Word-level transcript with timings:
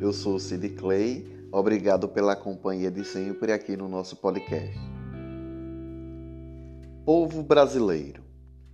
Eu 0.00 0.14
sou 0.14 0.38
Sid 0.38 0.66
Clay, 0.70 1.46
obrigado 1.52 2.08
pela 2.08 2.34
companhia 2.34 2.90
de 2.90 3.04
sempre 3.04 3.52
aqui 3.52 3.76
no 3.76 3.86
nosso 3.86 4.16
podcast. 4.16 4.74
Povo 7.04 7.42
brasileiro, 7.42 8.22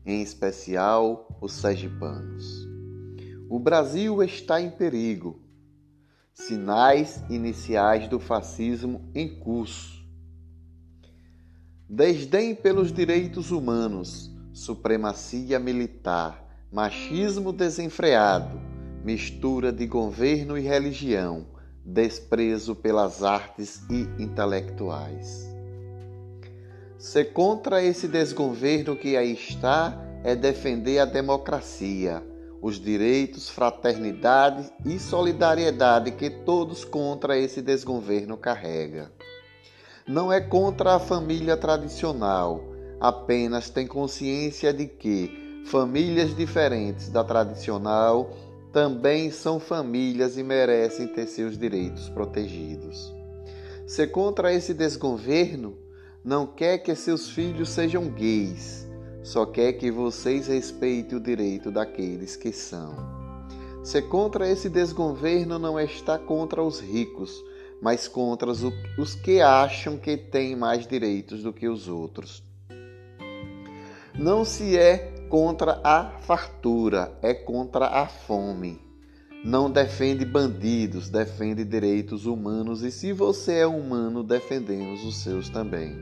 em 0.05 0.23
especial 0.23 1.37
os 1.41 1.53
sergipanos. 1.53 2.65
O 3.51 3.59
Brasil 3.59 4.23
está 4.23 4.61
em 4.61 4.71
perigo. 4.71 5.41
Sinais 6.33 7.25
iniciais 7.29 8.07
do 8.07 8.21
fascismo 8.21 9.11
em 9.17 9.41
curso. 9.41 10.01
Desdém 11.91 12.55
pelos 12.55 12.93
direitos 12.93 13.51
humanos, 13.51 14.31
supremacia 14.53 15.59
militar, 15.59 16.69
machismo 16.71 17.53
desenfreado, 17.53 18.76
mistura 19.05 19.73
de 19.73 19.87
governo 19.87 20.57
e 20.59 20.63
religião, 20.63 21.47
desprezo 21.85 22.75
pelas 22.75 23.23
artes 23.23 23.83
e 23.89 24.23
intelectuais. 24.23 25.47
Ser 26.99 27.33
contra 27.33 27.83
esse 27.83 28.09
desgoverno 28.09 28.97
que 28.97 29.17
aí 29.17 29.33
está 29.33 29.97
é 30.25 30.35
defender 30.35 30.99
a 30.99 31.05
democracia, 31.05 32.23
os 32.61 32.81
direitos, 32.81 33.49
fraternidade 33.49 34.69
e 34.85 34.99
solidariedade 34.99 36.11
que 36.11 36.29
todos 36.29 36.85
contra 36.85 37.39
esse 37.39 37.63
desgoverno 37.63 38.37
carrega. 38.37 39.13
Não 40.05 40.33
é 40.33 40.41
contra 40.41 40.95
a 40.95 40.99
família 40.99 41.57
tradicional, 41.57 42.65
apenas 43.01 43.71
tem 43.71 43.87
consciência 43.87 44.73
de 44.73 44.87
que 44.87 45.63
famílias 45.67 46.35
diferentes 46.35 47.09
da 47.09 47.23
tradicional 47.23 48.31
também 48.77 49.31
são 49.31 49.59
famílias 49.59 50.37
e 50.37 50.43
merecem 50.43 51.07
ter 51.09 51.27
seus 51.27 51.57
direitos 51.57 52.11
protegidos. 52.11 53.11
Se 53.87 54.07
contra 54.07 54.53
esse 54.53 54.75
desgoverno, 54.75 55.79
não 56.23 56.47
quer 56.47 56.77
que 56.81 56.95
seus 56.95 57.31
filhos 57.31 57.71
sejam 57.71 58.07
gays, 58.11 58.87
só 59.23 59.47
quer 59.47 59.73
que 59.73 59.91
vocês 59.91 60.49
respeitem 60.49 61.17
o 61.17 61.23
direito 61.23 61.71
daqueles 61.71 62.37
que 62.37 62.53
são. 62.53 62.95
Se 63.83 64.03
contra 64.03 64.47
esse 64.47 64.69
desgoverno 64.69 65.59
não 65.59 65.81
está 65.81 66.19
contra 66.19 66.63
os 66.63 66.79
ricos, 66.79 67.33
mas 67.81 68.07
contra 68.07 68.51
os 68.51 69.15
que 69.15 69.41
acham 69.41 69.97
que 69.97 70.19
têm 70.19 70.55
mais 70.55 70.87
direitos 70.87 71.43
do 71.43 71.51
que 71.51 71.67
os 71.67 71.89
outros. 71.89 72.45
Não 74.15 74.45
se 74.45 74.77
é 74.77 75.16
contra 75.29 75.81
a 75.83 76.05
fartura, 76.21 77.13
é 77.21 77.35
contra 77.35 77.87
a 77.87 78.07
fome. 78.07 78.81
Não 79.45 79.71
defende 79.71 80.25
bandidos, 80.25 81.09
defende 81.09 81.65
direitos 81.65 82.27
humanos 82.27 82.83
e 82.83 82.91
se 82.91 83.13
você 83.13 83.59
é 83.59 83.67
humano, 83.67 84.23
defendemos 84.23 85.05
os 85.05 85.17
seus 85.17 85.49
também. 85.49 85.97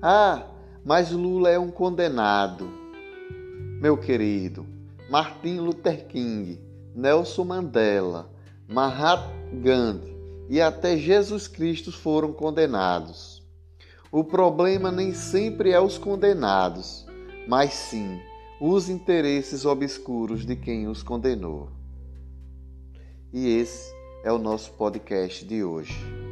Ah, 0.00 0.46
mas 0.84 1.10
Lula 1.10 1.50
é 1.50 1.58
um 1.58 1.70
condenado. 1.70 2.70
Meu 3.80 3.98
querido, 3.98 4.66
Martin 5.10 5.58
Luther 5.58 6.06
King, 6.06 6.60
Nelson 6.94 7.44
Mandela, 7.44 8.30
Mahatma 8.68 9.34
Gandhi 9.62 10.16
e 10.48 10.60
até 10.60 10.96
Jesus 10.96 11.48
Cristo 11.48 11.92
foram 11.92 12.32
condenados. 12.32 13.42
O 14.10 14.22
problema 14.24 14.90
nem 14.90 15.12
sempre 15.12 15.72
é 15.72 15.80
os 15.80 15.98
condenados 15.98 17.06
mas 17.46 17.72
sim 17.72 18.20
os 18.60 18.88
interesses 18.88 19.64
obscuros 19.64 20.44
de 20.44 20.56
quem 20.56 20.88
os 20.88 21.02
condenou. 21.02 21.68
E 23.32 23.48
esse 23.48 23.94
é 24.24 24.32
o 24.32 24.38
nosso 24.38 24.72
podcast 24.72 25.44
de 25.44 25.62
hoje. 25.62 26.25